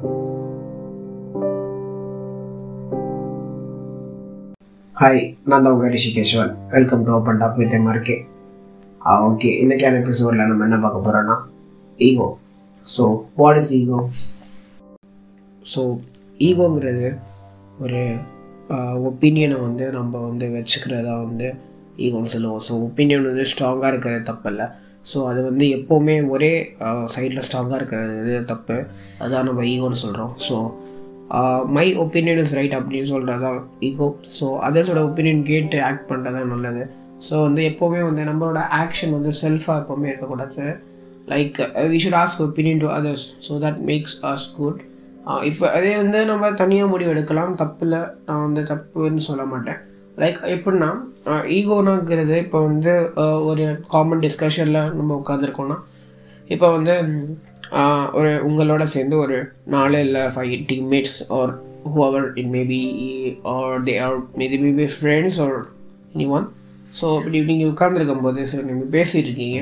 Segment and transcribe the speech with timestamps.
[0.00, 0.12] Hi
[5.44, 8.16] நான் தான் உங்கள் Rishikeswan welcome to open top with MRK
[9.06, 11.36] ah okay இன்றைக்கான எபிசோடில் நம்ம என்ன பார்க்க போகிறோன்னா
[11.98, 12.28] ego
[12.86, 13.04] so
[13.36, 13.98] what is ego
[15.66, 15.82] so
[16.38, 17.08] ஈகோங்கிறது
[17.78, 18.02] ஒரு
[19.02, 21.48] ஒப்பீனியனை வந்து நம்ம வந்து வச்சுக்கிறதா வந்து
[21.98, 22.62] ஈகோன்னு சொல்லுவோம்.
[22.68, 24.66] ஸோ ஒப்பீனியன் வந்து ஸ்ட்ராங்காக இருக்கிறது தப்பில்லை.
[25.10, 26.52] ஸோ அது வந்து எப்போவுமே ஒரே
[27.14, 28.76] சைடில் ஸ்ட்ராங்காக இருக்கிறது தப்பு.
[29.24, 30.56] அதான் நம்ம ஈகோன்னு சொல்கிறோம் so
[31.76, 36.52] my opinion is right அப்படின்னு சொல்கிறது தான் ஈகோ ஸோ அதர்ஸோட ஒப்பீனியன் கேட்டு ஆக்ட் பண்ணுறது தான்
[36.54, 36.84] நல்லது.
[37.26, 40.64] ஸோ வந்து எப்போவுமே வந்து நம்மளோட ஆக்ஷன் வந்து செல்ஃபாக எப்போவுமே இருக்கக்கூடாது.
[41.32, 41.58] Like
[41.92, 44.80] we should ask opinion to others so that makes us good
[45.48, 47.52] இப்போ அதே வந்து நம்ம தனியாக முடிவு எடுக்கலாம்.
[47.62, 49.80] தப்பில் நான் வந்து தப்புன்னு சொல்ல மாட்டேன்.
[50.20, 50.90] லைக் எப்படின்னா
[51.50, 52.92] ஈகோனாங்கிறது இப்போ வந்து
[53.44, 55.78] ஒரு காமன் டிஸ்கஷனில் நம்ம உட்காந்துருக்கோம்னா
[56.50, 56.94] இப்போ வந்து
[58.12, 61.52] ஒரு உங்களோட சேர்ந்து ஒரு நாலு இல்லை five teammates or
[61.88, 62.80] whoever it maybe
[63.52, 65.58] or they are maybe maybe friends or
[66.14, 66.46] any one
[66.94, 69.60] so இப்படி நீங்கள் உட்காந்துருக்கும் போது ஸோ நீங்கள் பேசிகிட்டு இருக்கீங்க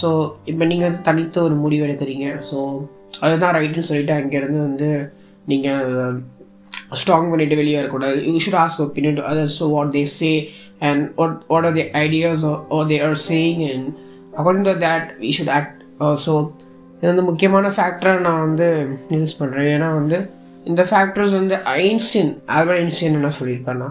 [0.00, 0.08] ஸோ
[0.44, 2.58] இப்போ நீங்கள் தனித்து ஒரு முடிவு எடுக்கிறீங்க ஸோ
[3.20, 4.88] அதுதான் ரைட்டுன்னு சொல்லிட்டு அங்கேருந்து வந்து
[5.46, 6.18] நீங்கள்
[6.90, 10.30] ஸ்ட்ராங் பண்ணிட்டு வெளியே வரக்கூடாது you should ask opinion to others so what they say
[10.80, 12.44] and what what are they ideas
[12.76, 13.88] are they are saying and
[14.38, 15.74] according to that we should act
[16.26, 16.34] so
[16.96, 18.68] இது வந்து முக்கியமான ஃபேக்டராக நான் வந்து
[19.10, 20.18] யூஸ் பண்ணுறேன் ஏன்னா வந்து
[20.64, 23.90] இந்த ஃபேக்டர்ஸ் வந்து ஐன்ஸ்டீன் ஆல்பர்ட் ஐன்ஸ்டீன் என்ன சொல்லியிருக்காருன்னா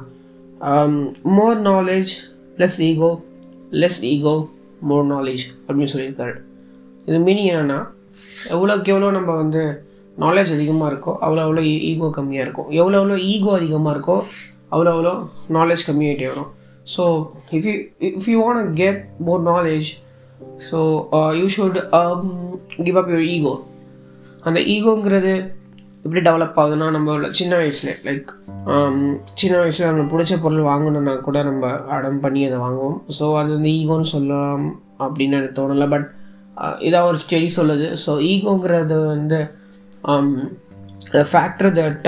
[1.37, 2.13] more knowledge
[2.57, 3.21] less ego
[3.71, 4.35] less ego
[4.81, 6.33] more knowledge அப்படின்னு சொல்லியிருக்காரு.
[7.05, 7.79] இது மீனிங் என்னென்னா
[8.51, 9.61] எவ்வளோக்கு எவ்வளோ நம்ம வந்து
[10.17, 14.17] நாலேஜ் அதிகமாக இருக்கோ அவ்வளோ அவ்வளோ ஈகோ e- கம்மியாக இருக்கும் எவ்வளோ எவ்வளோ ஈகோ அதிகமாக இருக்கோ
[14.71, 15.13] அவ்வளோ அவ்வளோ
[15.57, 16.49] நாலேஜ் கம்மியாகிட்டே வரும்.
[16.93, 17.03] So
[17.57, 17.75] if you
[18.09, 19.89] if you want get more knowledge
[20.69, 20.79] so
[21.39, 21.77] you should
[22.85, 23.53] give up your ego
[24.43, 25.35] அந்த ஈகோங்கிறது
[26.05, 28.29] எப்படி டெவலப் ஆகுதுன்னா நம்ம சின்ன வயசில் லைக்
[28.73, 28.99] um,
[29.39, 32.97] சின்ன வயசில் நம்ம பிடிச்ச பொருள் வாங்கணுன்னா கூட நம்ம அடம் பண்ணி அதை வாங்குவோம்.
[33.17, 34.63] ஸோ அது வந்து ஈகோன்னு சொல்லலாம்
[34.99, 36.07] அப்படின்னு எனக்கு தோணலை பட்
[36.57, 37.87] uh, இதாக ஒரு ஸ்டெடி சொல்லுது.
[38.05, 39.39] ஸோ ஈகோங்கிறது வந்து
[41.31, 42.07] factor that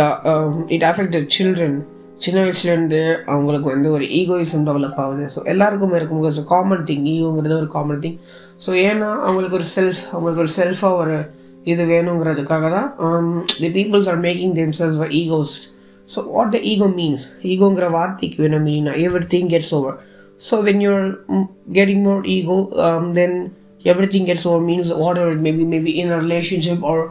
[0.75, 1.77] it affect the children
[2.23, 3.01] சின்ன வயசுலேருந்து
[3.33, 5.25] அவங்களுக்கு வந்து ஒரு ஈகோயிசம் டெவலப் ஆகுது.
[5.35, 6.23] ஸோ எல்லாருக்கும் இருக்கும்.
[6.29, 8.17] இட்ஸ் காமன் திங் ஈகோங்கிறது ஒரு காமன் திங்
[8.65, 11.17] ஸோ ஏன்னா அவங்களுக்கு ஒரு செல்ஃப் அவங்களுக்கு ஒரு செல்ஃபாக ஒரு
[11.65, 12.89] இது வேணுங்கிறதுக்காக தான்
[13.61, 15.55] the peoples are making themselves egos
[16.09, 17.23] so what the ego means
[17.53, 18.93] ஈகோங்கிற வார்த்தைக்கு வேணும் Meena
[19.35, 19.97] everything gets over
[20.39, 21.07] so when you're
[21.77, 22.57] getting more ego
[23.19, 23.37] then
[24.15, 24.91] everything gets over means
[25.23, 27.03] whatever maybe maybe in a relationship or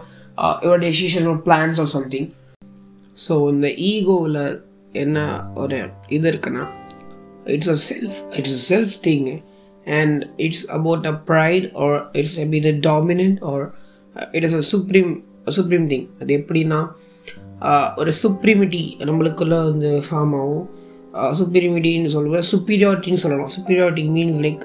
[0.65, 2.28] your decision or plans or something
[3.28, 4.41] so இந்த ஈகோவில்
[4.93, 5.19] என்ன
[5.54, 5.78] ஒரு
[6.09, 6.65] இது இருக்குன்னா
[7.44, 9.28] it's a self it's a self thing
[9.87, 13.65] and it's about a pride or it's be the dominant or
[14.32, 15.12] it is a supreme
[15.49, 16.81] supreme thing அது எப்படின்னா
[17.97, 20.66] ஒரு சுப்ரீமிட்டி நம்மளுக்குள்ள வந்து ஃபார்ம் ஆகும்.
[21.38, 23.53] சுப்ரீமிட்டின்னு சொல்லுவேன் சுப்பீரியாரிட்டின்னு சொல்லலாம்.
[23.56, 24.65] Superiority means like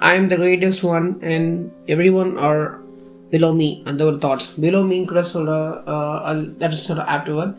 [0.00, 1.50] I am the greatest one and
[2.12, 2.60] everyone are
[3.32, 5.54] below me அந்த ஒரு தாட்ஸ் பிலோ மீன் கூட சொல்கிற
[5.92, 7.52] uh, அது that is not apt one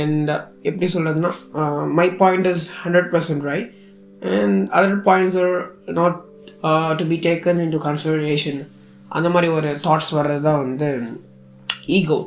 [0.00, 0.30] and
[0.62, 1.32] எப்படி சொல்கிறதுனா
[2.00, 3.68] my point is hundred percent right
[4.22, 5.54] and other points are
[6.00, 6.18] not
[7.00, 8.60] to be taken into consideration
[9.10, 10.88] அந்த மாதிரி ஒரு தாட்ஸ் வர்றது தான் வந்து
[11.98, 12.20] ஈகோ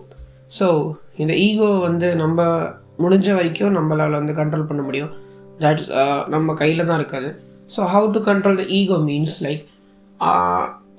[0.58, 0.68] ஸோ
[1.16, 2.42] இந்த ஈகோ வந்து நம்ம
[3.00, 5.12] முடிஞ்ச வரைக்கும் நம்மளால் வந்து கண்ட்ரோல் பண்ண முடியும்.
[5.60, 7.30] தட்ஸ் uh, நம்ம கையில் தான் இருக்காது.
[7.76, 9.64] So how to control the ego means like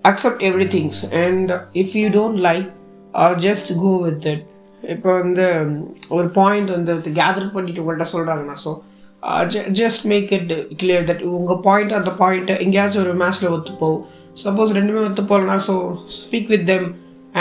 [0.05, 2.69] accept every things and if you don't like
[3.15, 4.45] or just go with it
[4.83, 5.47] இப்போ வந்து
[6.11, 8.71] ஒரு பாயிண்ட் வந்து கேதர் பண்ணிட்டு உங்கள்கிட்ட சொல்கிறாங்கண்ணா so
[9.81, 14.05] just make it clear that உங்கள் பாயிண்ட் அந்த பாயிண்ட் எங்கேயாச்சும் ஒரு மேட்ச்சில் ஒத்து போகும்
[14.45, 15.75] சப்போஸ் ரெண்டுமே ஒத்து போகலனா so
[16.17, 16.87] speak with them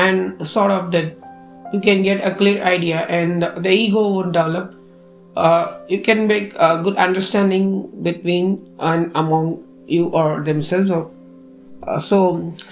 [0.04, 1.12] and sort of that
[1.74, 4.72] you can get a clear idea and the ego one develop
[5.90, 6.50] you can make
[6.84, 7.72] good understanding
[8.04, 8.52] between
[8.92, 9.52] and among
[9.90, 10.34] you or
[10.72, 10.92] themselves
[12.08, 12.18] so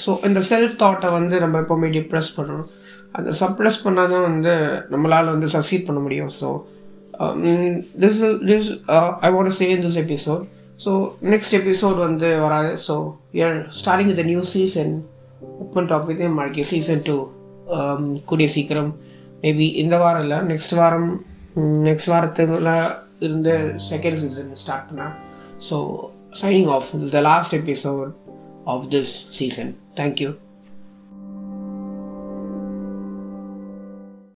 [0.05, 2.67] so இந்த self தாட்டை வந்து நம்ம எப்போவுமே depress பண்ணணும்.
[3.17, 4.53] அந்த suppress பண்ணால் தான் வந்து
[4.93, 6.31] நம்மளால் வந்து சக்சீட் பண்ண முடியும்.
[6.39, 6.47] So
[8.03, 8.69] this this
[9.27, 10.43] I want say in this episode
[10.83, 10.91] so
[11.33, 12.71] next episode வந்து வராது.
[12.87, 12.95] So
[13.37, 14.93] you're starting with new season
[15.63, 17.17] open top with Marky season two
[18.29, 18.91] கூடிய சீக்கிரம்.
[19.41, 21.09] மேபி இந்த வாரம் இல்லை நெக்ஸ்ட் வாரம்
[21.87, 22.71] நெக்ஸ்ட் வாரத்துக்குள்ள
[23.25, 23.53] இருந்து
[23.89, 25.13] செகண்ட் சீசன் ஸ்டார்ட் பண்ணேன்
[25.67, 25.77] so
[26.41, 28.11] signing off the last episode
[28.67, 30.29] of this season thank you